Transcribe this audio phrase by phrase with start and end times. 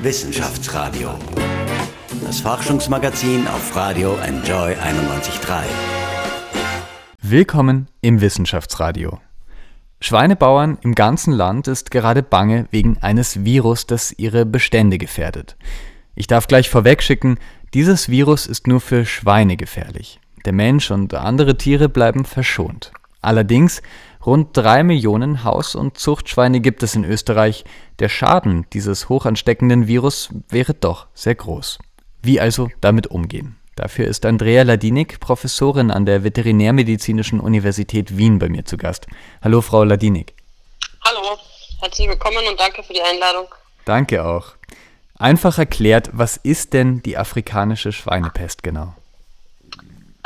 [0.00, 1.10] Wissenschaftsradio.
[2.24, 5.64] Das Forschungsmagazin auf Radio Enjoy 91.3.
[7.20, 9.18] Willkommen im Wissenschaftsradio.
[10.00, 15.56] Schweinebauern im ganzen Land ist gerade bange wegen eines Virus, das ihre Bestände gefährdet.
[16.14, 17.36] Ich darf gleich vorwegschicken,
[17.74, 20.20] dieses Virus ist nur für Schweine gefährlich.
[20.44, 22.92] Der Mensch und andere Tiere bleiben verschont.
[23.20, 23.82] Allerdings
[24.28, 27.64] Rund drei Millionen Haus- und Zuchtschweine gibt es in Österreich.
[27.98, 31.78] Der Schaden dieses hochansteckenden Virus wäre doch sehr groß.
[32.20, 33.56] Wie also damit umgehen?
[33.74, 39.06] Dafür ist Andrea Ladinik, Professorin an der Veterinärmedizinischen Universität Wien, bei mir zu Gast.
[39.42, 40.34] Hallo, Frau Ladinik.
[41.06, 41.38] Hallo,
[41.80, 43.46] herzlich willkommen und danke für die Einladung.
[43.86, 44.56] Danke auch.
[45.16, 48.94] Einfach erklärt, was ist denn die afrikanische Schweinepest genau?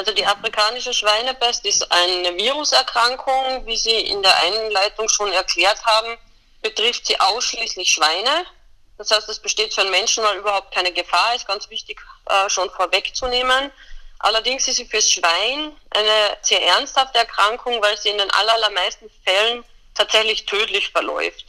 [0.03, 6.19] Also die afrikanische Schweinepest ist eine Viruserkrankung, wie Sie in der Einleitung schon erklärt haben,
[6.61, 8.45] betrifft sie ausschließlich Schweine.
[8.99, 12.51] Das heißt, es besteht für einen Menschen mal überhaupt keine Gefahr, ist ganz wichtig äh,
[12.51, 13.71] schon vorwegzunehmen.
[14.19, 19.65] Allerdings ist sie fürs Schwein eine sehr ernsthafte Erkrankung, weil sie in den allermeisten Fällen
[19.95, 21.47] tatsächlich tödlich verläuft.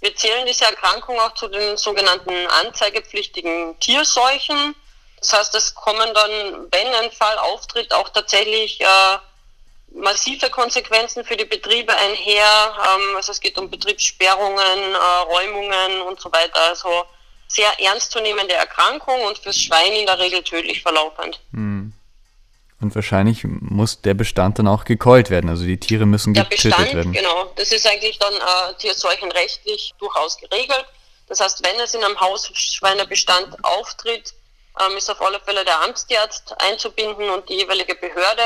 [0.00, 4.74] Wir zählen diese Erkrankung auch zu den sogenannten anzeigepflichtigen Tierseuchen.
[5.20, 6.30] Das heißt, es kommen dann,
[6.70, 9.18] wenn ein Fall auftritt, auch tatsächlich äh,
[9.92, 12.44] massive Konsequenzen für die Betriebe einher.
[12.78, 14.96] Ähm, also es geht um Betriebssperrungen, äh,
[15.28, 16.60] Räumungen und so weiter.
[16.68, 17.04] Also
[17.48, 21.40] sehr ernstzunehmende Erkrankung und fürs Schwein in der Regel tödlich verlaufend.
[21.52, 21.92] Hm.
[22.80, 25.50] Und wahrscheinlich muss der Bestand dann auch gekeult werden.
[25.50, 27.12] Also die Tiere müssen getötet der Bestand, werden.
[27.12, 30.86] Genau, das ist eigentlich dann äh, tierseuchenrechtlich durchaus geregelt.
[31.28, 34.32] Das heißt, wenn es in einem Hausschweinebestand auftritt,
[34.78, 38.42] ähm, ist auf alle Fälle der Amtstierarzt einzubinden und die jeweilige Behörde.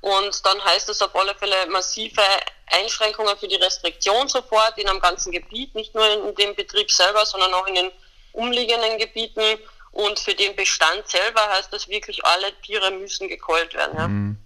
[0.00, 2.22] Und dann heißt es auf alle Fälle massive
[2.66, 7.24] Einschränkungen für die Restriktion sofort in einem ganzen Gebiet, nicht nur in dem Betrieb selber,
[7.24, 7.90] sondern auch in den
[8.32, 9.58] umliegenden Gebieten.
[9.92, 13.96] Und für den Bestand selber heißt das wirklich, alle Tiere müssen gekeult werden.
[13.96, 14.08] Ja.
[14.08, 14.43] Mhm.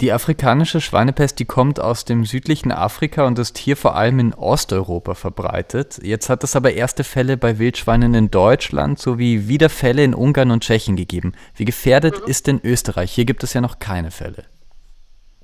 [0.00, 4.32] Die afrikanische Schweinepest, die kommt aus dem südlichen Afrika und ist hier vor allem in
[4.32, 5.98] Osteuropa verbreitet.
[6.00, 10.52] Jetzt hat es aber erste Fälle bei Wildschweinen in Deutschland sowie wieder Fälle in Ungarn
[10.52, 11.34] und Tschechien gegeben.
[11.56, 12.30] Wie gefährdet mhm.
[12.30, 13.12] ist denn Österreich?
[13.12, 14.44] Hier gibt es ja noch keine Fälle.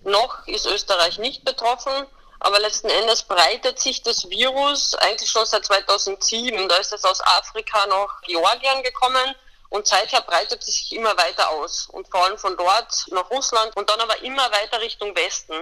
[0.05, 1.93] Noch ist Österreich nicht betroffen,
[2.39, 6.69] aber letzten Endes breitet sich das Virus eigentlich schon seit 2007.
[6.69, 9.35] Da ist es aus Afrika nach Georgien gekommen
[9.75, 13.77] und seither breitet es sich immer weiter aus und vor allem von dort nach Russland
[13.77, 15.53] und dann aber immer weiter Richtung Westen.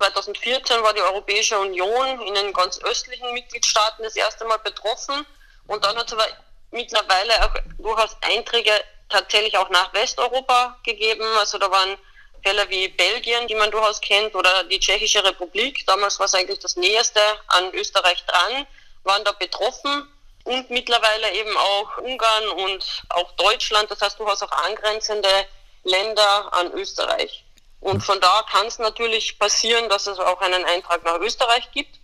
[0.00, 5.24] 2014 war die Europäische Union in den ganz östlichen Mitgliedstaaten das erste Mal betroffen
[5.68, 6.26] und dann hat es aber
[6.72, 8.72] mittlerweile auch durchaus Einträge
[9.08, 11.24] tatsächlich auch nach Westeuropa gegeben.
[11.38, 11.96] Also da waren
[12.42, 16.58] Fälle wie Belgien, die man durchaus kennt, oder die Tschechische Republik, damals war es eigentlich
[16.58, 18.66] das Näheste an Österreich dran,
[19.04, 20.08] waren da betroffen
[20.44, 23.90] und mittlerweile eben auch Ungarn und auch Deutschland.
[23.90, 25.46] Das heißt, du hast auch angrenzende
[25.84, 27.44] Länder an Österreich.
[27.80, 31.98] Und von da kann es natürlich passieren, dass es auch einen Eintrag nach Österreich gibt.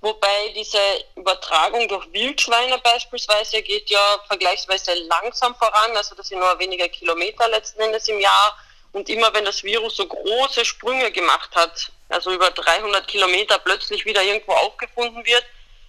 [0.00, 0.78] Wobei diese
[1.16, 5.96] Übertragung durch Wildschweine beispielsweise geht ja vergleichsweise langsam voran.
[5.96, 8.56] Also das sind nur weniger Kilometer letzten Endes im Jahr.
[8.92, 14.04] Und immer wenn das Virus so große Sprünge gemacht hat, also über 300 Kilometer plötzlich
[14.04, 15.44] wieder irgendwo aufgefunden wird,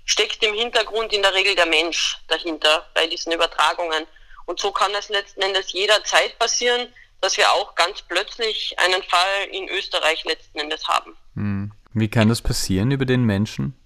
[0.06, 4.06] steckt im Hintergrund in der Regel der Mensch dahinter bei diesen Übertragungen.
[4.46, 6.88] Und so kann es letzten Endes jederzeit passieren,
[7.22, 11.16] dass wir auch ganz plötzlich einen Fall in Österreich letzten Endes haben.
[11.36, 11.72] Hm.
[11.94, 13.80] Wie kann das passieren über den Menschen?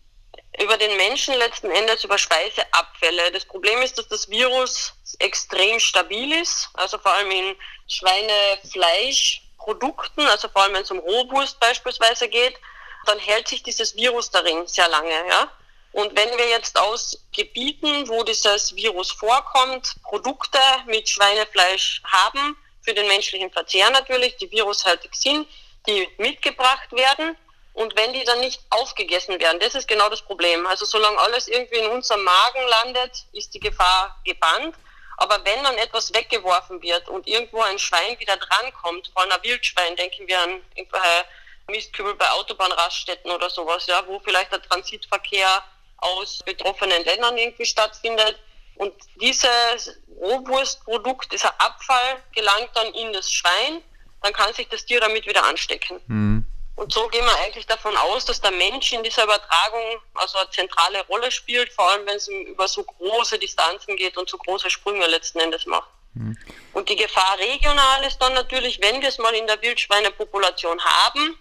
[0.62, 3.32] Über den Menschen letzten Endes über Speiseabfälle.
[3.32, 7.56] Das Problem ist, dass das Virus extrem stabil ist, also vor allem in
[7.88, 12.60] Schweinefleischprodukten, also vor allem wenn es um Rohwurst beispielsweise geht,
[13.06, 15.14] dann hält sich dieses Virus darin sehr lange.
[15.30, 15.50] Ja?
[15.92, 22.94] Und wenn wir jetzt aus Gebieten, wo dieses Virus vorkommt, Produkte mit Schweinefleisch haben, für
[22.94, 25.48] den menschlichen Verzehr natürlich, die virushaltig sind,
[25.88, 27.36] die mitgebracht werden,
[27.74, 30.66] und wenn die dann nicht aufgegessen werden, das ist genau das Problem.
[30.68, 34.76] Also solange alles irgendwie in unserem Magen landet, ist die Gefahr gebannt.
[35.16, 39.96] Aber wenn dann etwas weggeworfen wird und irgendwo ein Schwein wieder drankommt, vor einer Wildschwein,
[39.96, 41.26] denken wir an irgendwelche
[41.68, 45.64] Mistkübel bei Autobahnraststätten oder sowas, ja, wo vielleicht der Transitverkehr
[46.02, 48.40] aus betroffenen Ländern irgendwie stattfindet.
[48.76, 53.84] Und dieses Rohwurstprodukt, dieser Abfall gelangt dann in das Schwein,
[54.22, 56.00] dann kann sich das Tier damit wieder anstecken.
[56.08, 56.46] Mhm.
[56.76, 60.50] Und so gehen wir eigentlich davon aus, dass der Mensch in dieser Übertragung also eine
[60.50, 64.70] zentrale Rolle spielt, vor allem wenn es über so große Distanzen geht und so große
[64.70, 65.90] Sprünge letzten Endes macht.
[66.14, 66.38] Mhm.
[66.72, 71.38] Und die Gefahr regional ist dann natürlich, wenn wir es mal in der Wildschweinepopulation haben,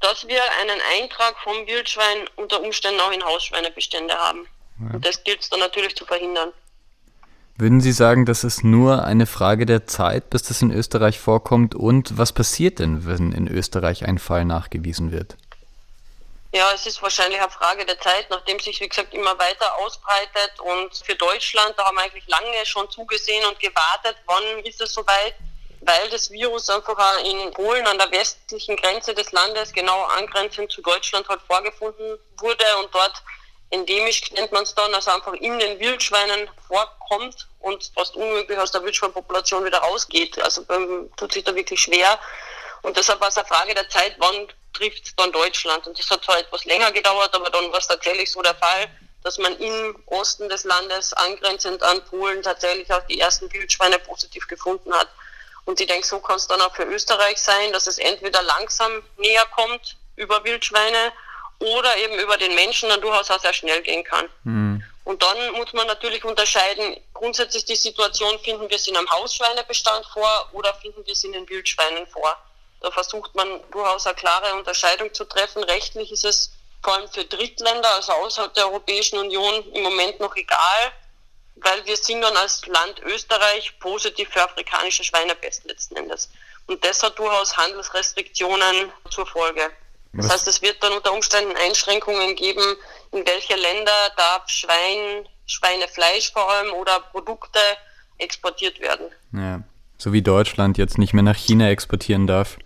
[0.00, 4.46] dass wir einen Eintrag vom Wildschwein unter Umständen auch in Hausschweinebestände haben.
[4.80, 4.94] Ja.
[4.94, 6.52] Und das gilt es dann natürlich zu verhindern.
[7.58, 11.74] Würden Sie sagen, das ist nur eine Frage der Zeit, bis das in Österreich vorkommt?
[11.74, 15.36] Und was passiert denn, wenn in Österreich ein Fall nachgewiesen wird?
[16.52, 20.52] Ja, es ist wahrscheinlich eine Frage der Zeit, nachdem sich, wie gesagt, immer weiter ausbreitet.
[20.60, 24.92] Und für Deutschland, da haben wir eigentlich lange schon zugesehen und gewartet, wann ist es
[24.92, 25.34] soweit,
[25.86, 30.82] weil das Virus einfach in Polen an der westlichen Grenze des Landes, genau angrenzend zu
[30.82, 33.22] Deutschland, halt vorgefunden wurde und dort
[33.70, 38.72] endemisch nennt man es dann, also einfach in den Wildschweinen vorkommt und fast unmöglich aus
[38.72, 40.40] der Wildschweinpopulation wieder rausgeht.
[40.42, 42.18] Also ähm, tut sich da wirklich schwer.
[42.82, 45.86] Und deshalb war es eine Frage der Zeit, wann trifft dann Deutschland.
[45.86, 48.88] Und das hat zwar etwas länger gedauert, aber dann war es tatsächlich so der Fall,
[49.24, 54.46] dass man im Osten des Landes angrenzend an Polen tatsächlich auch die ersten Wildschweine positiv
[54.46, 55.08] gefunden hat.
[55.66, 59.02] Und ich denke, so kann es dann auch für Österreich sein, dass es entweder langsam
[59.18, 61.12] näher kommt über Wildschweine
[61.58, 64.28] oder eben über den Menschen dann durchaus auch sehr schnell gehen kann.
[64.44, 64.82] Mhm.
[65.04, 70.06] Und dann muss man natürlich unterscheiden, grundsätzlich die Situation, finden wir es in einem Hausschweinebestand
[70.06, 72.36] vor oder finden wir es in den Wildschweinen vor.
[72.80, 75.64] Da versucht man durchaus eine klare Unterscheidung zu treffen.
[75.64, 76.52] Rechtlich ist es
[76.82, 80.92] vor allem für Drittländer, also außerhalb der Europäischen Union, im Moment noch egal,
[81.56, 86.30] weil wir sind dann als Land Österreich positiv für afrikanische Schweinepest letzten Endes.
[86.66, 89.70] Und das hat durchaus Handelsrestriktionen zur Folge.
[90.12, 92.62] Das heißt, es wird dann unter Umständen Einschränkungen geben,
[93.12, 97.60] in welche Länder darf Schwein, Schweinefleisch vor allem oder Produkte
[98.18, 99.10] exportiert werden.
[99.32, 99.60] Ja,
[99.98, 102.56] so wie Deutschland jetzt nicht mehr nach China exportieren darf.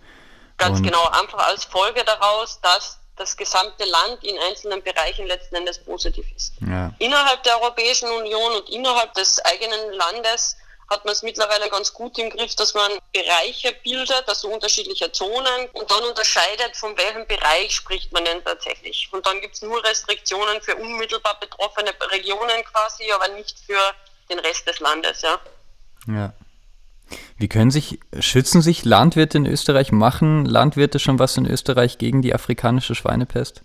[0.58, 5.56] Ganz Und genau, einfach als Folge daraus, dass das gesamte Land in einzelnen Bereichen letzten
[5.56, 6.54] Endes positiv ist.
[6.66, 6.92] Ja.
[6.98, 10.56] Innerhalb der Europäischen Union und innerhalb des eigenen Landes
[10.88, 15.68] hat man es mittlerweile ganz gut im Griff, dass man Bereiche bildet, also unterschiedliche Zonen
[15.72, 19.08] und dann unterscheidet, von welchem Bereich spricht man denn tatsächlich.
[19.12, 23.80] Und dann gibt es nur Restriktionen für unmittelbar betroffene Regionen quasi, aber nicht für
[24.28, 25.38] den Rest des Landes, ja.
[26.08, 26.32] Ja.
[27.36, 29.92] Wie können sich, schützen sich Landwirte in Österreich?
[29.92, 33.62] Machen Landwirte schon was in Österreich gegen die afrikanische Schweinepest?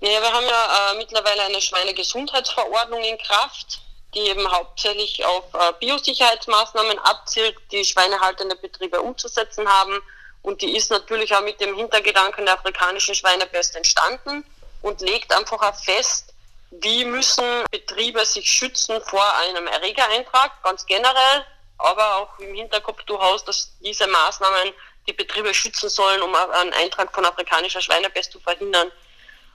[0.00, 3.80] Ja, wir haben ja äh, mittlerweile eine Schweinegesundheitsverordnung in Kraft
[4.14, 10.00] die eben hauptsächlich auf äh, Biosicherheitsmaßnahmen abzielt, die schweinehaltende Betriebe umzusetzen haben.
[10.42, 14.44] Und die ist natürlich auch mit dem Hintergedanken der afrikanischen Schweinepest entstanden
[14.82, 16.32] und legt einfach auch fest,
[16.70, 21.44] wie müssen Betriebe sich schützen vor einem Erregereintrag, ganz generell,
[21.84, 24.72] aber auch im Hinterkopf durchaus, dass diese Maßnahmen
[25.06, 28.90] die Betriebe schützen sollen, um einen Eintrag von afrikanischer Schweinepest zu verhindern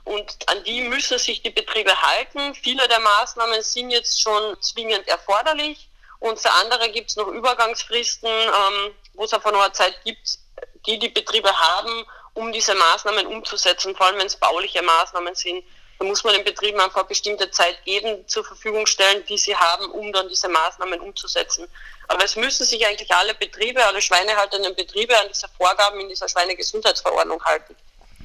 [0.10, 2.56] und an die müssen sich die Betriebe halten.
[2.56, 5.88] Viele der Maßnahmen sind jetzt schon zwingend erforderlich
[6.20, 10.40] und für andere gibt es noch Übergangsfristen, ähm, wo es einfach noch eine Zeit gibt,
[10.88, 15.64] die die Betriebe haben, um diese Maßnahmen umzusetzen, vor allem wenn es bauliche Maßnahmen sind.
[16.00, 19.92] Da muss man den Betrieben einfach bestimmte Zeit geben, zur Verfügung stellen, die sie haben,
[19.92, 21.68] um dann diese Maßnahmen umzusetzen.
[22.10, 26.28] Aber es müssen sich eigentlich alle Betriebe, alle schweinehaltenden Betriebe an diese Vorgaben in dieser
[26.28, 27.76] Schweinegesundheitsverordnung halten.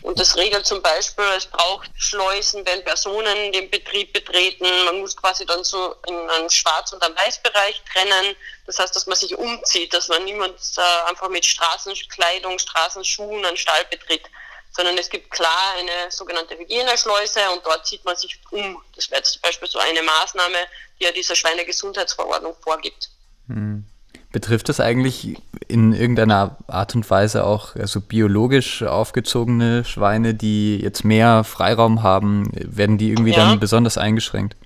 [0.00, 4.66] Und das regelt zum Beispiel, es braucht Schleusen, wenn Personen den Betrieb betreten.
[4.86, 8.34] Man muss quasi dann so in einen Schwarz- und einen Weißbereich trennen.
[8.66, 13.56] Das heißt, dass man sich umzieht, dass man niemand äh, einfach mit Straßenkleidung, Straßenschuhen einen
[13.58, 14.22] Stall betritt,
[14.70, 18.82] sondern es gibt klar eine sogenannte Hygieneschleuse und dort zieht man sich um.
[18.96, 20.66] Das wäre jetzt zum Beispiel so eine Maßnahme,
[20.98, 23.10] die ja dieser Schweinegesundheitsverordnung vorgibt.
[23.48, 23.84] Hm.
[24.32, 25.36] Betrifft das eigentlich
[25.68, 32.50] in irgendeiner Art und Weise auch also biologisch aufgezogene Schweine, die jetzt mehr Freiraum haben?
[32.52, 33.38] Werden die irgendwie ja.
[33.38, 34.56] dann besonders eingeschränkt?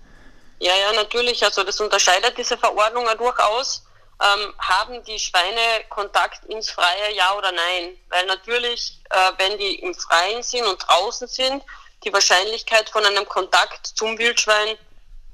[0.58, 1.44] Ja, ja, natürlich.
[1.44, 3.84] Also das unterscheidet diese Verordnung ja durchaus.
[4.20, 7.94] Ähm, haben die Schweine Kontakt ins Freie, ja oder nein?
[8.08, 11.62] Weil natürlich, äh, wenn die im Freien sind und draußen sind,
[12.04, 14.76] die Wahrscheinlichkeit von einem Kontakt zum Wildschwein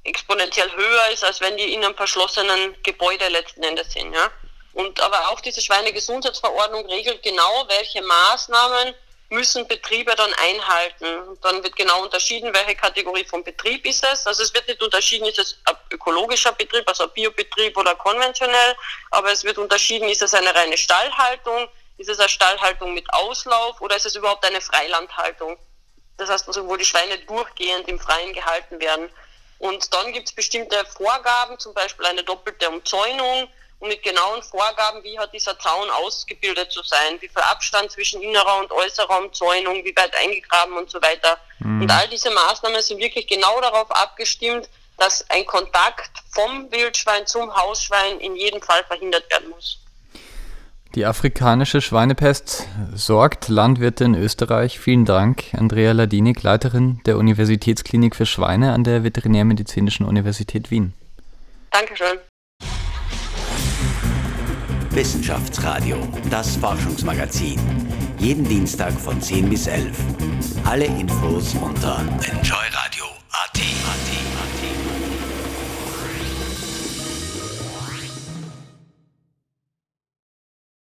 [0.04, 4.12] exponentiell höher ist, als wenn die in einem verschlossenen Gebäude letzten Endes sind.
[4.12, 4.30] Ja?
[4.74, 8.94] Und aber auch diese Schweinegesundheitsverordnung regelt genau, welche Maßnahmen
[9.30, 11.28] müssen Betriebe dann einhalten.
[11.28, 14.26] Und dann wird genau unterschieden, welche Kategorie von Betrieb ist es.
[14.26, 18.76] Also es wird nicht unterschieden, ist es ein ökologischer Betrieb, also ein Biobetrieb oder konventionell,
[19.10, 23.80] aber es wird unterschieden, ist es eine reine Stallhaltung, ist es eine Stallhaltung mit Auslauf
[23.80, 25.58] oder ist es überhaupt eine Freilandhaltung.
[26.16, 29.10] Das heißt, also, wo die Schweine durchgehend im Freien gehalten werden.
[29.58, 33.48] Und dann gibt es bestimmte Vorgaben, zum Beispiel eine doppelte Umzäunung
[33.80, 38.22] und mit genauen Vorgaben, wie hat dieser Zaun ausgebildet zu sein, wie viel Abstand zwischen
[38.22, 41.38] innerer und äußerer Umzäunung, wie weit eingegraben und so weiter.
[41.58, 41.82] Mhm.
[41.82, 47.54] Und all diese Maßnahmen sind wirklich genau darauf abgestimmt, dass ein Kontakt vom Wildschwein zum
[47.54, 49.78] Hausschwein in jedem Fall verhindert werden muss.
[50.94, 54.78] Die afrikanische Schweinepest sorgt Landwirte in Österreich.
[54.78, 60.92] Vielen Dank, Andrea Ladinik, Leiterin der Universitätsklinik für Schweine an der Veterinärmedizinischen Universität Wien.
[61.72, 62.18] Dankeschön.
[64.90, 65.96] Wissenschaftsradio,
[66.30, 67.58] das Forschungsmagazin.
[68.18, 69.98] Jeden Dienstag von 10 bis 11.
[70.62, 71.98] Alle Infos unter
[72.30, 72.73] enjoy